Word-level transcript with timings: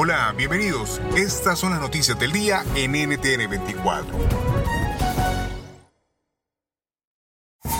Hola, 0.00 0.32
bienvenidos. 0.36 1.00
Estas 1.16 1.58
son 1.58 1.72
las 1.72 1.80
noticias 1.80 2.16
del 2.20 2.30
día 2.30 2.64
en 2.76 2.92
NTN 2.92 3.50
24. 3.50 4.16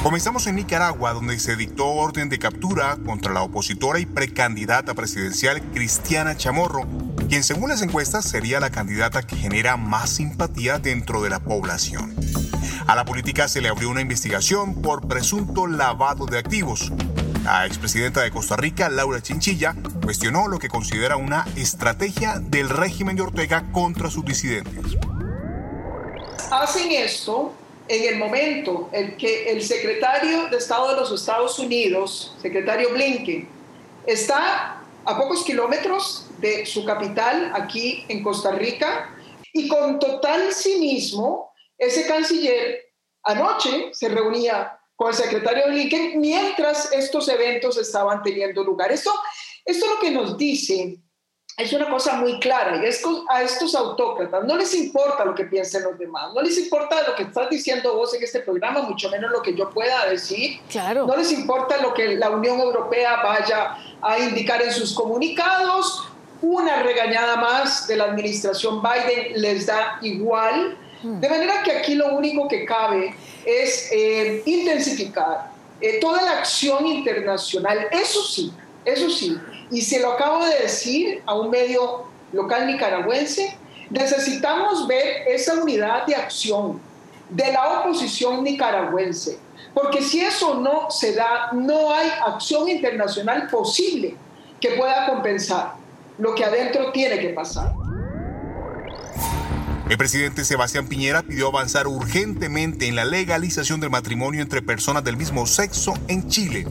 Comenzamos 0.02 0.48
en 0.48 0.56
Nicaragua, 0.56 1.12
donde 1.12 1.38
se 1.38 1.54
dictó 1.54 1.86
orden 1.86 2.28
de 2.28 2.40
captura 2.40 2.96
contra 3.06 3.32
la 3.32 3.42
opositora 3.42 4.00
y 4.00 4.06
precandidata 4.06 4.94
presidencial 4.94 5.62
Cristiana 5.70 6.36
Chamorro, 6.36 6.88
quien 7.28 7.44
según 7.44 7.68
las 7.68 7.82
encuestas 7.82 8.24
sería 8.24 8.58
la 8.58 8.70
candidata 8.70 9.22
que 9.22 9.36
genera 9.36 9.76
más 9.76 10.10
simpatía 10.10 10.80
dentro 10.80 11.22
de 11.22 11.30
la 11.30 11.38
población. 11.38 12.16
A 12.88 12.96
la 12.96 13.04
política 13.04 13.46
se 13.46 13.60
le 13.60 13.68
abrió 13.68 13.90
una 13.90 14.00
investigación 14.00 14.82
por 14.82 15.06
presunto 15.06 15.68
lavado 15.68 16.26
de 16.26 16.38
activos. 16.38 16.90
La 17.48 17.64
expresidenta 17.64 18.20
de 18.20 18.30
Costa 18.30 18.56
Rica, 18.56 18.90
Laura 18.90 19.22
Chinchilla, 19.22 19.74
cuestionó 20.04 20.48
lo 20.48 20.58
que 20.58 20.68
considera 20.68 21.16
una 21.16 21.46
estrategia 21.56 22.40
del 22.40 22.68
régimen 22.68 23.16
de 23.16 23.22
Ortega 23.22 23.64
contra 23.72 24.10
sus 24.10 24.22
disidentes. 24.22 24.84
Hacen 26.50 26.92
esto 26.92 27.54
en 27.88 28.12
el 28.12 28.18
momento 28.18 28.90
en 28.92 29.16
que 29.16 29.50
el 29.50 29.62
secretario 29.62 30.48
de 30.50 30.58
Estado 30.58 30.90
de 30.90 30.96
los 30.96 31.10
Estados 31.10 31.58
Unidos, 31.58 32.36
secretario 32.42 32.90
Blinken, 32.92 33.48
está 34.06 34.82
a 35.06 35.16
pocos 35.16 35.42
kilómetros 35.42 36.26
de 36.40 36.66
su 36.66 36.84
capital 36.84 37.50
aquí 37.54 38.04
en 38.08 38.22
Costa 38.22 38.52
Rica 38.52 39.08
y 39.54 39.68
con 39.68 39.98
total 39.98 40.52
cinismo, 40.52 41.54
ese 41.78 42.06
canciller 42.06 42.92
anoche 43.22 43.88
se 43.94 44.10
reunía 44.10 44.77
con 44.98 45.10
el 45.10 45.14
secretario 45.14 45.68
Blinken 45.68 46.20
mientras 46.20 46.90
estos 46.90 47.28
eventos 47.28 47.78
estaban 47.78 48.20
teniendo 48.20 48.64
lugar. 48.64 48.90
Esto, 48.90 49.12
esto 49.64 49.86
lo 49.86 50.00
que 50.00 50.10
nos 50.10 50.36
dice 50.36 50.98
es 51.56 51.72
una 51.72 51.88
cosa 51.88 52.14
muy 52.14 52.40
clara 52.40 52.82
y 52.82 52.84
es 52.84 52.98
que 52.98 53.08
a 53.28 53.42
estos 53.42 53.76
autócratas 53.76 54.42
no 54.44 54.56
les 54.56 54.74
importa 54.74 55.24
lo 55.24 55.36
que 55.36 55.44
piensen 55.44 55.84
los 55.84 55.96
demás, 55.96 56.34
no 56.34 56.42
les 56.42 56.58
importa 56.58 57.06
lo 57.06 57.14
que 57.14 57.22
estás 57.22 57.48
diciendo 57.48 57.94
vos 57.94 58.12
en 58.14 58.24
este 58.24 58.40
programa, 58.40 58.82
mucho 58.82 59.08
menos 59.08 59.30
lo 59.30 59.40
que 59.40 59.54
yo 59.54 59.70
pueda 59.70 60.04
decir. 60.06 60.58
Claro. 60.68 61.06
No 61.06 61.16
les 61.16 61.30
importa 61.30 61.80
lo 61.80 61.94
que 61.94 62.16
la 62.16 62.30
Unión 62.30 62.58
Europea 62.58 63.22
vaya 63.22 63.76
a 64.02 64.18
indicar 64.18 64.60
en 64.62 64.72
sus 64.72 64.92
comunicados. 64.94 66.08
Una 66.42 66.82
regañada 66.82 67.36
más 67.36 67.86
de 67.86 67.96
la 67.96 68.04
administración 68.06 68.82
Biden 68.82 69.40
les 69.40 69.66
da 69.66 70.00
igual. 70.02 70.76
De 71.04 71.28
manera 71.28 71.62
que 71.62 71.70
aquí 71.70 71.94
lo 71.94 72.16
único 72.16 72.48
que 72.48 72.64
cabe 72.64 73.14
es 73.44 73.90
eh, 73.92 74.42
intensificar 74.46 75.50
eh, 75.80 76.00
toda 76.00 76.22
la 76.22 76.38
acción 76.38 76.86
internacional. 76.86 77.86
Eso 77.90 78.22
sí, 78.22 78.52
eso 78.84 79.08
sí. 79.10 79.36
Y 79.70 79.82
se 79.82 80.00
lo 80.00 80.12
acabo 80.12 80.44
de 80.44 80.60
decir 80.60 81.22
a 81.26 81.34
un 81.34 81.50
medio 81.50 82.04
local 82.32 82.66
nicaragüense, 82.66 83.56
necesitamos 83.90 84.86
ver 84.86 85.28
esa 85.28 85.54
unidad 85.54 86.06
de 86.06 86.14
acción 86.14 86.80
de 87.30 87.52
la 87.52 87.80
oposición 87.80 88.42
nicaragüense. 88.42 89.38
Porque 89.74 90.02
si 90.02 90.20
eso 90.20 90.54
no 90.54 90.90
se 90.90 91.14
da, 91.14 91.50
no 91.52 91.92
hay 91.92 92.08
acción 92.26 92.68
internacional 92.68 93.48
posible 93.48 94.16
que 94.60 94.70
pueda 94.70 95.06
compensar 95.06 95.74
lo 96.18 96.34
que 96.34 96.44
adentro 96.44 96.90
tiene 96.90 97.18
que 97.20 97.28
pasar. 97.28 97.72
El 99.88 99.96
presidente 99.96 100.44
Sebastián 100.44 100.86
Piñera 100.86 101.22
pidió 101.22 101.48
avanzar 101.48 101.86
urgentemente 101.86 102.88
en 102.88 102.94
la 102.94 103.06
legalización 103.06 103.80
del 103.80 103.88
matrimonio 103.88 104.42
entre 104.42 104.60
personas 104.60 105.02
del 105.02 105.16
mismo 105.16 105.46
sexo 105.46 105.94
en 106.08 106.28
Chile. 106.28 106.66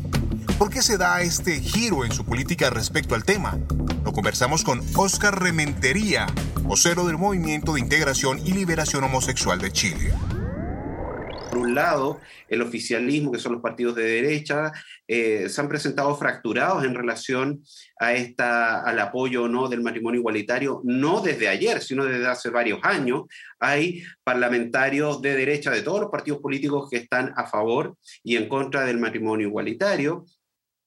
¿Por 0.59 0.69
qué 0.69 0.83
se 0.83 0.97
da 0.97 1.21
este 1.21 1.59
giro 1.59 2.05
en 2.05 2.11
su 2.11 2.25
política 2.25 2.69
respecto 2.69 3.15
al 3.15 3.23
tema? 3.23 3.57
Lo 4.05 4.13
conversamos 4.13 4.63
con 4.63 4.83
Oscar 4.93 5.41
Rementería, 5.41 6.27
vocero 6.61 7.07
del 7.07 7.17
Movimiento 7.17 7.73
de 7.73 7.79
Integración 7.79 8.37
y 8.45 8.51
Liberación 8.51 9.03
Homosexual 9.03 9.59
de 9.59 9.71
Chile 9.71 10.13
un 11.57 11.75
lado, 11.75 12.19
el 12.47 12.61
oficialismo, 12.61 13.31
que 13.31 13.39
son 13.39 13.53
los 13.53 13.61
partidos 13.61 13.95
de 13.95 14.03
derecha, 14.03 14.71
eh, 15.07 15.49
se 15.49 15.61
han 15.61 15.69
presentado 15.69 16.15
fracturados 16.15 16.83
en 16.83 16.95
relación 16.95 17.63
a 17.99 18.13
esta, 18.13 18.81
al 18.81 18.99
apoyo 18.99 19.43
o 19.43 19.47
no 19.47 19.67
del 19.67 19.81
matrimonio 19.81 20.19
igualitario, 20.19 20.81
no 20.83 21.21
desde 21.21 21.47
ayer, 21.47 21.81
sino 21.81 22.05
desde 22.05 22.27
hace 22.27 22.49
varios 22.49 22.79
años. 22.83 23.23
Hay 23.59 24.03
parlamentarios 24.23 25.21
de 25.21 25.35
derecha 25.35 25.71
de 25.71 25.81
todos 25.81 26.01
los 26.01 26.11
partidos 26.11 26.39
políticos 26.39 26.89
que 26.89 26.97
están 26.97 27.33
a 27.35 27.45
favor 27.47 27.95
y 28.23 28.35
en 28.35 28.47
contra 28.47 28.85
del 28.85 28.99
matrimonio 28.99 29.47
igualitario. 29.47 30.25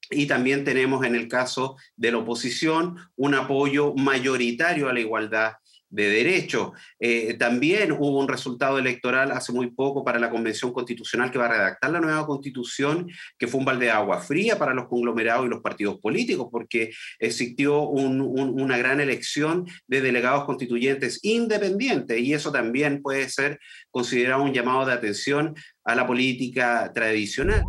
Y 0.09 0.25
también 0.27 0.65
tenemos 0.65 1.05
en 1.05 1.15
el 1.15 1.27
caso 1.29 1.77
de 1.95 2.11
la 2.11 2.17
oposición 2.17 2.97
un 3.15 3.33
apoyo 3.33 3.93
mayoritario 3.95 4.89
a 4.89 4.93
la 4.93 4.99
igualdad 4.99 5.53
de 5.91 6.09
derecho. 6.09 6.73
Eh, 6.99 7.35
también 7.35 7.91
hubo 7.91 8.19
un 8.19 8.27
resultado 8.27 8.79
electoral 8.79 9.31
hace 9.31 9.51
muy 9.51 9.69
poco 9.71 10.03
para 10.03 10.19
la 10.19 10.29
Convención 10.29 10.73
Constitucional 10.73 11.29
que 11.29 11.37
va 11.37 11.45
a 11.45 11.49
redactar 11.49 11.91
la 11.91 11.99
nueva 11.99 12.25
constitución, 12.25 13.07
que 13.37 13.47
fue 13.47 13.59
un 13.59 13.65
balde 13.65 13.85
de 13.85 13.91
agua 13.91 14.21
fría 14.21 14.57
para 14.57 14.73
los 14.73 14.87
conglomerados 14.87 15.45
y 15.45 15.49
los 15.49 15.61
partidos 15.61 15.99
políticos, 15.99 16.47
porque 16.51 16.91
existió 17.19 17.81
una 17.81 18.77
gran 18.77 18.99
elección 19.01 19.65
de 19.87 20.01
delegados 20.01 20.45
constituyentes 20.45 21.19
independientes 21.23 22.19
y 22.19 22.33
eso 22.33 22.51
también 22.51 23.01
puede 23.01 23.29
ser 23.29 23.59
considerado 23.89 24.43
un 24.43 24.53
llamado 24.53 24.85
de 24.85 24.93
atención 24.93 25.55
a 25.83 25.95
la 25.95 26.07
política 26.07 26.91
tradicional. 26.93 27.63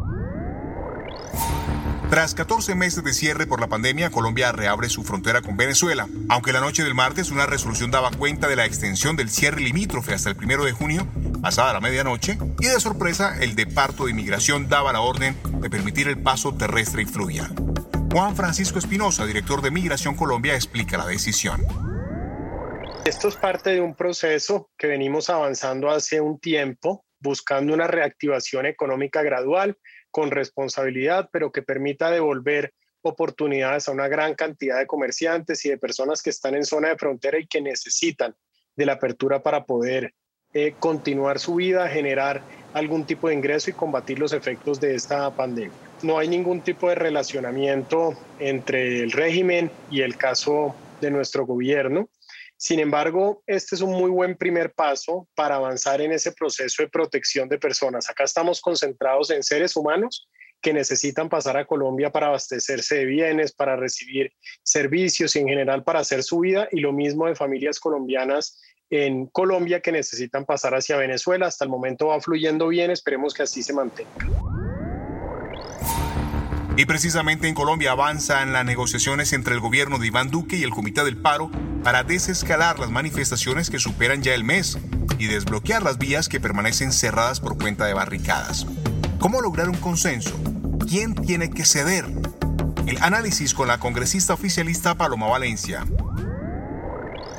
Tras 2.12 2.34
14 2.34 2.74
meses 2.74 3.02
de 3.02 3.14
cierre 3.14 3.46
por 3.46 3.58
la 3.58 3.68
pandemia, 3.68 4.10
Colombia 4.10 4.52
reabre 4.52 4.90
su 4.90 5.02
frontera 5.02 5.40
con 5.40 5.56
Venezuela. 5.56 6.06
Aunque 6.28 6.52
la 6.52 6.60
noche 6.60 6.84
del 6.84 6.94
martes 6.94 7.30
una 7.30 7.46
resolución 7.46 7.90
daba 7.90 8.10
cuenta 8.10 8.48
de 8.48 8.56
la 8.56 8.66
extensión 8.66 9.16
del 9.16 9.30
cierre 9.30 9.62
limítrofe 9.62 10.12
hasta 10.12 10.28
el 10.28 10.36
primero 10.36 10.62
de 10.62 10.72
junio, 10.72 11.06
pasada 11.40 11.72
la 11.72 11.80
medianoche, 11.80 12.36
y 12.60 12.66
de 12.66 12.80
sorpresa 12.80 13.38
el 13.40 13.56
Departo 13.56 14.04
de 14.04 14.10
Inmigración 14.10 14.68
daba 14.68 14.92
la 14.92 15.00
orden 15.00 15.34
de 15.62 15.70
permitir 15.70 16.06
el 16.06 16.18
paso 16.18 16.54
terrestre 16.54 17.00
y 17.00 17.06
fluvial. 17.06 17.54
Juan 18.12 18.36
Francisco 18.36 18.78
Espinosa, 18.78 19.24
director 19.24 19.62
de 19.62 19.70
Migración 19.70 20.14
Colombia, 20.14 20.54
explica 20.54 20.98
la 20.98 21.06
decisión. 21.06 21.64
Esto 23.06 23.28
es 23.28 23.36
parte 23.36 23.70
de 23.70 23.80
un 23.80 23.94
proceso 23.94 24.70
que 24.76 24.86
venimos 24.86 25.30
avanzando 25.30 25.90
hace 25.90 26.20
un 26.20 26.38
tiempo, 26.38 27.06
buscando 27.20 27.72
una 27.72 27.86
reactivación 27.86 28.66
económica 28.66 29.22
gradual 29.22 29.78
con 30.12 30.30
responsabilidad, 30.30 31.28
pero 31.32 31.50
que 31.50 31.62
permita 31.62 32.12
devolver 32.12 32.72
oportunidades 33.02 33.88
a 33.88 33.92
una 33.92 34.06
gran 34.06 34.34
cantidad 34.34 34.78
de 34.78 34.86
comerciantes 34.86 35.64
y 35.64 35.70
de 35.70 35.78
personas 35.78 36.22
que 36.22 36.30
están 36.30 36.54
en 36.54 36.64
zona 36.64 36.90
de 36.90 36.96
frontera 36.98 37.38
y 37.40 37.48
que 37.48 37.60
necesitan 37.60 38.36
de 38.76 38.86
la 38.86 38.92
apertura 38.92 39.42
para 39.42 39.64
poder 39.64 40.14
eh, 40.54 40.74
continuar 40.78 41.38
su 41.38 41.56
vida, 41.56 41.88
generar 41.88 42.42
algún 42.74 43.04
tipo 43.04 43.28
de 43.28 43.34
ingreso 43.34 43.70
y 43.70 43.72
combatir 43.72 44.18
los 44.18 44.32
efectos 44.32 44.80
de 44.80 44.94
esta 44.94 45.34
pandemia. 45.34 45.72
No 46.02 46.18
hay 46.18 46.28
ningún 46.28 46.60
tipo 46.60 46.88
de 46.88 46.94
relacionamiento 46.94 48.14
entre 48.38 49.02
el 49.02 49.12
régimen 49.12 49.70
y 49.90 50.02
el 50.02 50.16
caso 50.16 50.74
de 51.00 51.10
nuestro 51.10 51.46
gobierno. 51.46 52.08
Sin 52.62 52.78
embargo, 52.78 53.42
este 53.48 53.74
es 53.74 53.80
un 53.80 53.90
muy 53.90 54.08
buen 54.08 54.36
primer 54.36 54.72
paso 54.72 55.28
para 55.34 55.56
avanzar 55.56 56.00
en 56.00 56.12
ese 56.12 56.30
proceso 56.30 56.80
de 56.80 56.88
protección 56.88 57.48
de 57.48 57.58
personas. 57.58 58.08
Acá 58.08 58.22
estamos 58.22 58.60
concentrados 58.60 59.32
en 59.32 59.42
seres 59.42 59.74
humanos 59.74 60.28
que 60.60 60.72
necesitan 60.72 61.28
pasar 61.28 61.56
a 61.56 61.66
Colombia 61.66 62.12
para 62.12 62.28
abastecerse 62.28 62.98
de 62.98 63.06
bienes, 63.06 63.52
para 63.52 63.74
recibir 63.74 64.30
servicios 64.62 65.34
y 65.34 65.40
en 65.40 65.48
general 65.48 65.82
para 65.82 65.98
hacer 65.98 66.22
su 66.22 66.38
vida, 66.38 66.68
y 66.70 66.78
lo 66.78 66.92
mismo 66.92 67.26
de 67.26 67.34
familias 67.34 67.80
colombianas 67.80 68.60
en 68.90 69.26
Colombia 69.26 69.80
que 69.80 69.90
necesitan 69.90 70.44
pasar 70.44 70.76
hacia 70.76 70.96
Venezuela. 70.96 71.48
Hasta 71.48 71.64
el 71.64 71.70
momento 71.70 72.06
va 72.06 72.20
fluyendo 72.20 72.68
bien, 72.68 72.92
esperemos 72.92 73.34
que 73.34 73.42
así 73.42 73.64
se 73.64 73.72
mantenga. 73.72 74.12
Y 76.82 76.84
precisamente 76.84 77.46
en 77.46 77.54
Colombia 77.54 77.92
avanzan 77.92 78.52
las 78.52 78.64
negociaciones 78.64 79.32
entre 79.32 79.54
el 79.54 79.60
gobierno 79.60 80.00
de 80.00 80.08
Iván 80.08 80.32
Duque 80.32 80.56
y 80.56 80.64
el 80.64 80.70
Comité 80.70 81.04
del 81.04 81.16
Paro 81.16 81.48
para 81.84 82.02
desescalar 82.02 82.80
las 82.80 82.90
manifestaciones 82.90 83.70
que 83.70 83.78
superan 83.78 84.20
ya 84.20 84.34
el 84.34 84.42
mes 84.42 84.78
y 85.16 85.28
desbloquear 85.28 85.84
las 85.84 85.98
vías 85.98 86.28
que 86.28 86.40
permanecen 86.40 86.90
cerradas 86.90 87.38
por 87.38 87.56
cuenta 87.56 87.86
de 87.86 87.94
barricadas. 87.94 88.66
¿Cómo 89.20 89.40
lograr 89.40 89.68
un 89.68 89.76
consenso? 89.76 90.34
¿Quién 90.88 91.14
tiene 91.14 91.50
que 91.50 91.64
ceder? 91.64 92.04
El 92.88 93.00
análisis 93.00 93.54
con 93.54 93.68
la 93.68 93.78
congresista 93.78 94.34
oficialista 94.34 94.96
Paloma 94.96 95.28
Valencia. 95.28 95.86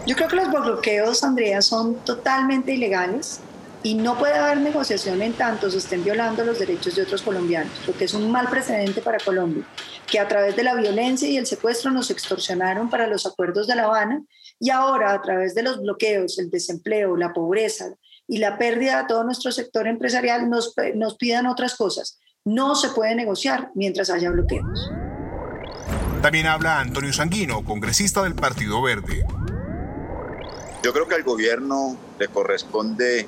Yo 0.08 0.16
creo 0.16 0.30
que 0.30 0.38
los 0.38 0.52
bloqueos, 0.52 1.22
Andrea, 1.22 1.62
son 1.62 1.96
totalmente 2.06 2.76
ilegales 2.76 3.42
y 3.84 3.96
no 3.96 4.18
puede 4.18 4.36
haber 4.36 4.58
negociación 4.58 5.22
en 5.22 5.34
tanto 5.34 5.70
se 5.70 5.78
estén 5.78 6.04
violando 6.04 6.46
los 6.46 6.58
derechos 6.58 6.96
de 6.96 7.04
otros 7.04 7.22
colombianos, 7.22 7.74
lo 7.86 7.94
que 7.94 8.06
es 8.06 8.14
un 8.14 8.32
mal 8.32 8.48
precedente 8.48 9.02
para 9.02 9.20
Colombia, 9.20 9.66
que 10.08 10.20
a 10.20 10.28
través 10.28 10.56
de 10.56 10.64
la 10.64 10.74
violencia 10.74 11.28
y 11.28 11.38
el 11.38 11.46
secuestro 11.46 11.92
nos 11.92 12.10
extorsionaron 12.10 12.90
para 12.90 13.08
los 13.08 13.26
acuerdos 13.26 13.68
de 13.68 13.76
La 13.76 13.84
Habana 13.84 14.24
y 14.60 14.70
ahora 14.70 15.12
a 15.12 15.22
través 15.22 15.54
de 15.54 15.64
los 15.64 15.82
bloqueos, 15.82 16.40
el 16.40 16.50
desempleo, 16.50 17.18
la 17.18 17.34
pobreza 17.34 17.94
y 18.26 18.38
la 18.38 18.58
pérdida 18.58 19.02
de 19.02 19.08
todo 19.10 19.26
nuestro 19.26 19.52
sector 19.52 19.86
empresarial 19.86 20.50
nos, 20.50 20.74
nos 20.96 21.18
pidan 21.18 21.46
otras 21.46 21.76
cosas. 21.76 22.20
No 22.46 22.76
se 22.76 22.90
puede 22.90 23.16
negociar 23.16 23.72
mientras 23.76 24.10
haya 24.10 24.30
bloqueos. 24.30 24.92
También 26.22 26.48
habla 26.48 26.80
Antonio 26.80 27.12
Sanguino, 27.12 27.66
congresista 27.66 28.24
del 28.24 28.34
Partido 28.34 28.82
Verde. 28.82 29.26
Yo 30.82 30.94
creo 30.94 31.08
que 31.08 31.16
al 31.16 31.24
gobierno 31.24 31.98
le 32.18 32.30
corresponde 32.30 33.28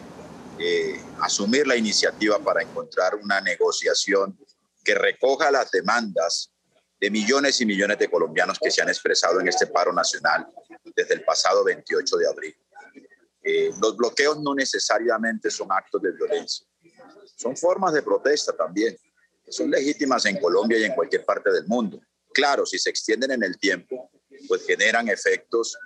eh, 0.59 0.99
asumir 1.21 1.67
la 1.67 1.75
iniciativa 1.75 2.39
para 2.39 2.61
encontrar 2.61 3.15
una 3.15 3.41
negociación 3.41 4.37
que 4.83 4.95
recoja 4.95 5.51
las 5.51 5.71
demandas 5.71 6.51
de 6.99 7.09
millones 7.09 7.59
y 7.59 7.65
millones 7.65 7.99
de 7.99 8.09
colombianos 8.09 8.57
que 8.59 8.71
se 8.71 8.81
han 8.81 8.89
expresado 8.89 9.39
en 9.39 9.47
este 9.47 9.67
paro 9.67 9.91
nacional 9.91 10.47
desde 10.95 11.15
el 11.15 11.23
pasado 11.23 11.63
28 11.63 12.17
de 12.17 12.27
abril. 12.27 12.55
Eh, 13.43 13.71
los 13.81 13.97
bloqueos 13.97 14.39
no 14.39 14.55
necesariamente 14.55 15.51
son 15.51 15.71
actos 15.71 16.01
de 16.01 16.11
violencia, 16.13 16.65
son 17.35 17.55
formas 17.55 17.93
de 17.93 18.01
protesta 18.01 18.53
también, 18.53 18.97
que 19.43 19.51
son 19.51 19.69
legítimas 19.69 20.25
en 20.25 20.39
Colombia 20.39 20.79
y 20.79 20.85
en 20.85 20.95
cualquier 20.95 21.25
parte 21.25 21.51
del 21.51 21.67
mundo. 21.67 21.99
Claro, 22.33 22.65
si 22.65 22.79
se 22.79 22.89
extienden 22.89 23.31
en 23.31 23.43
el 23.43 23.57
tiempo, 23.59 24.09
pues 24.47 24.65
generan 24.65 25.09
efectos 25.09 25.77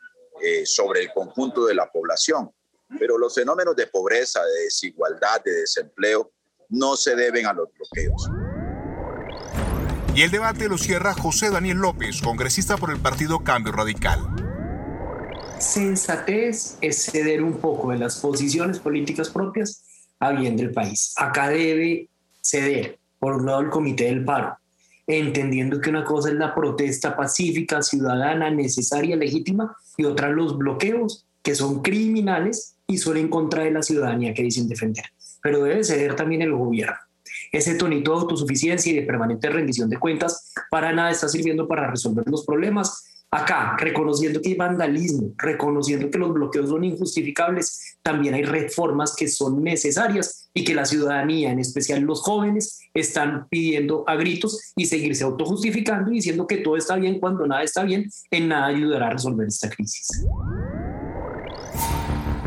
eh, 0.41 0.65
sobre 0.65 1.01
el 1.01 1.11
conjunto 1.11 1.65
de 1.65 1.75
la 1.75 1.91
población. 1.91 2.49
Pero 2.97 3.17
los 3.17 3.35
fenómenos 3.35 3.75
de 3.75 3.87
pobreza, 3.87 4.43
de 4.43 4.63
desigualdad, 4.63 5.43
de 5.43 5.51
desempleo, 5.51 6.31
no 6.69 6.95
se 6.95 7.15
deben 7.15 7.45
a 7.45 7.53
los 7.53 7.67
bloqueos. 7.73 8.29
Y 10.15 10.23
el 10.23 10.31
debate 10.31 10.67
lo 10.67 10.77
cierra 10.77 11.13
José 11.13 11.49
Daniel 11.49 11.77
López, 11.77 12.21
congresista 12.21 12.77
por 12.77 12.91
el 12.91 12.99
partido 12.99 13.39
Cambio 13.43 13.71
Radical. 13.71 14.19
Sensatez 15.59 16.77
es 16.81 17.05
ceder 17.05 17.43
un 17.43 17.57
poco 17.57 17.91
de 17.91 17.99
las 17.99 18.17
posiciones 18.17 18.79
políticas 18.79 19.29
propias 19.29 19.83
a 20.19 20.31
bien 20.31 20.57
del 20.57 20.71
país. 20.71 21.13
Acá 21.17 21.49
debe 21.49 22.09
ceder, 22.41 22.97
por 23.19 23.35
un 23.35 23.45
lado, 23.45 23.61
el 23.61 23.69
Comité 23.69 24.05
del 24.05 24.25
Paro, 24.25 24.57
entendiendo 25.05 25.79
que 25.81 25.89
una 25.89 26.03
cosa 26.03 26.29
es 26.29 26.35
la 26.35 26.55
protesta 26.55 27.15
pacífica, 27.15 27.81
ciudadana, 27.81 28.49
necesaria, 28.49 29.15
legítima, 29.15 29.75
y 29.97 30.05
otra 30.05 30.29
los 30.29 30.57
bloqueos, 30.57 31.25
que 31.41 31.55
son 31.55 31.81
criminales 31.81 32.75
y 32.89 32.97
son 32.97 33.15
en 33.15 33.29
contra 33.29 33.63
de 33.63 33.71
la 33.71 33.81
ciudadanía 33.81 34.33
que 34.33 34.43
dicen 34.43 34.67
defender. 34.67 35.05
Pero 35.41 35.63
debe 35.63 35.83
ceder 35.83 36.15
también 36.15 36.41
el 36.41 36.51
gobierno. 36.51 36.97
Ese 37.51 37.75
tonito 37.75 38.11
de 38.11 38.21
autosuficiencia 38.21 38.91
y 38.91 38.95
de 38.95 39.03
permanente 39.03 39.49
rendición 39.49 39.89
de 39.89 39.97
cuentas 39.97 40.51
para 40.69 40.91
nada 40.91 41.11
está 41.11 41.29
sirviendo 41.29 41.67
para 41.67 41.89
resolver 41.89 42.25
los 42.27 42.45
problemas 42.45 43.05
Acá, 43.31 43.77
reconociendo 43.77 44.41
que 44.41 44.49
hay 44.49 44.55
vandalismo, 44.55 45.33
reconociendo 45.37 46.09
que 46.09 46.17
los 46.17 46.33
bloqueos 46.33 46.69
son 46.69 46.83
injustificables, 46.83 47.99
también 48.01 48.33
hay 48.33 48.41
reformas 48.41 49.15
que 49.15 49.27
son 49.27 49.61
necesarias 49.61 50.49
y 50.51 50.63
que 50.63 50.73
la 50.73 50.83
ciudadanía, 50.83 51.51
en 51.51 51.59
especial 51.59 52.01
los 52.01 52.21
jóvenes, 52.21 52.79
están 52.95 53.47
pidiendo 53.47 54.03
a 54.07 54.15
gritos 54.15 54.73
y 54.75 54.87
seguirse 54.87 55.23
autojustificando 55.25 56.11
y 56.11 56.15
diciendo 56.15 56.47
que 56.47 56.57
todo 56.57 56.75
está 56.75 56.95
bien 56.95 57.19
cuando 57.19 57.45
nada 57.45 57.61
está 57.61 57.83
bien, 57.83 58.09
en 58.31 58.47
nada 58.47 58.65
ayudará 58.65 59.07
a 59.07 59.11
resolver 59.11 59.47
esta 59.47 59.69
crisis. 59.69 60.25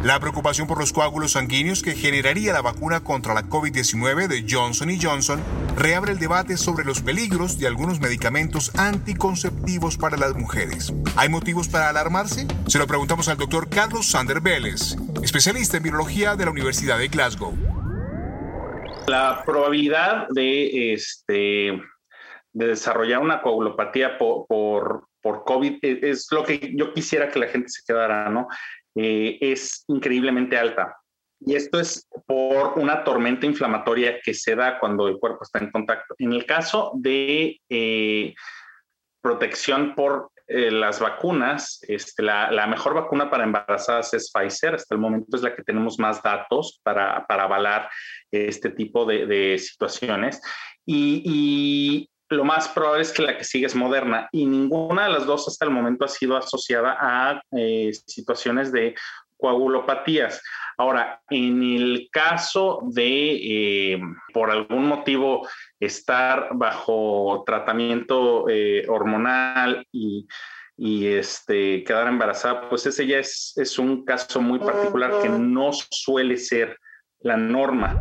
La 0.02 0.18
preocupación 0.18 0.66
por 0.66 0.80
los 0.80 0.92
coágulos 0.92 1.32
sanguíneos 1.32 1.80
que 1.80 1.94
generaría 1.94 2.52
la 2.52 2.60
vacuna 2.60 3.04
contra 3.04 3.34
la 3.34 3.44
COVID-19 3.44 4.26
de 4.26 4.44
Johnson 4.50 4.88
Johnson 5.00 5.40
reabre 5.76 6.10
el 6.10 6.18
debate 6.18 6.56
sobre 6.56 6.84
los 6.84 7.00
peligros 7.02 7.56
de 7.60 7.68
algunos 7.68 8.00
medicamentos 8.00 8.76
anticonceptivos 8.76 9.96
para 9.96 10.16
las 10.16 10.34
mujeres. 10.34 10.92
¿Hay 11.14 11.28
motivos 11.28 11.68
para 11.68 11.88
alarmarse? 11.88 12.48
Se 12.66 12.80
lo 12.80 12.88
preguntamos 12.88 13.28
al 13.28 13.36
doctor 13.36 13.68
Carlos 13.68 14.10
Sander 14.10 14.40
Vélez, 14.40 14.96
especialista 15.22 15.76
en 15.76 15.84
virología 15.84 16.34
de 16.34 16.46
la 16.46 16.50
Universidad 16.50 16.98
de 16.98 17.06
Glasgow. 17.06 17.56
La 19.06 19.44
probabilidad 19.46 20.26
de, 20.30 20.94
este, 20.94 21.80
de 22.52 22.66
desarrollar 22.66 23.20
una 23.20 23.40
coagulopatía 23.40 24.18
por, 24.18 24.48
por, 24.48 25.06
por 25.20 25.44
COVID 25.44 25.78
es 25.80 26.26
lo 26.32 26.42
que 26.42 26.72
yo 26.74 26.92
quisiera 26.92 27.28
que 27.28 27.38
la 27.38 27.46
gente 27.46 27.68
se 27.68 27.82
quedara, 27.86 28.28
¿no? 28.30 28.48
Eh, 28.94 29.38
es 29.40 29.84
increíblemente 29.88 30.56
alta. 30.56 30.96
Y 31.40 31.56
esto 31.56 31.80
es 31.80 32.06
por 32.26 32.78
una 32.78 33.02
tormenta 33.02 33.46
inflamatoria 33.46 34.20
que 34.20 34.32
se 34.32 34.54
da 34.54 34.78
cuando 34.78 35.08
el 35.08 35.18
cuerpo 35.18 35.40
está 35.42 35.58
en 35.58 35.70
contacto. 35.70 36.14
En 36.18 36.32
el 36.32 36.46
caso 36.46 36.92
de 36.94 37.60
eh, 37.68 38.34
protección 39.20 39.94
por 39.94 40.30
eh, 40.46 40.70
las 40.70 41.00
vacunas, 41.00 41.80
este, 41.88 42.22
la, 42.22 42.66
mejor 42.68 42.94
vacuna 42.94 43.28
para 43.28 43.44
embarazadas 43.44 44.14
es 44.14 44.30
Pfizer. 44.30 44.74
Hasta 44.74 44.94
el 44.94 45.00
momento 45.00 45.36
es 45.36 45.42
la 45.42 45.54
que 45.56 45.64
tenemos 45.64 45.98
más 45.98 46.22
datos 46.22 46.80
para, 46.84 47.26
para 47.26 47.44
avalar 47.44 47.90
este 48.30 48.70
tipo 48.70 49.04
de, 49.04 49.58
situaciones. 49.58 50.40
y, 50.86 52.08
lo 52.32 52.44
más 52.44 52.68
probable 52.68 53.02
es 53.02 53.12
que 53.12 53.22
la 53.22 53.36
que 53.36 53.44
sigue 53.44 53.66
es 53.66 53.74
moderna 53.74 54.28
y 54.32 54.46
ninguna 54.46 55.04
de 55.04 55.12
las 55.12 55.26
dos 55.26 55.46
hasta 55.48 55.64
el 55.64 55.70
momento 55.70 56.04
ha 56.04 56.08
sido 56.08 56.36
asociada 56.36 56.96
a 57.00 57.42
eh, 57.56 57.92
situaciones 58.06 58.72
de 58.72 58.94
coagulopatías. 59.36 60.40
Ahora, 60.78 61.20
en 61.28 61.62
el 61.62 62.08
caso 62.10 62.80
de, 62.84 63.94
eh, 63.94 64.00
por 64.32 64.50
algún 64.50 64.86
motivo, 64.86 65.46
estar 65.80 66.48
bajo 66.52 67.42
tratamiento 67.44 68.48
eh, 68.48 68.86
hormonal 68.88 69.86
y, 69.92 70.26
este, 70.78 71.84
quedar 71.84 72.08
embarazada, 72.08 72.68
pues 72.68 72.86
ese 72.86 73.06
ya 73.06 73.18
es, 73.18 73.52
es 73.56 73.78
un 73.78 74.04
caso 74.04 74.40
muy 74.40 74.58
particular 74.58 75.20
que 75.20 75.28
no 75.28 75.70
suele 75.72 76.36
ser 76.38 76.78
la 77.20 77.36
norma. 77.36 78.00